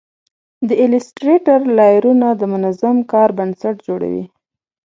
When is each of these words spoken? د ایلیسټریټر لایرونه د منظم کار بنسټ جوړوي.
د 0.67 0.69
ایلیسټریټر 0.81 1.59
لایرونه 1.77 2.27
د 2.35 2.41
منظم 2.53 2.97
کار 3.11 3.29
بنسټ 3.37 3.75
جوړوي. 3.87 4.25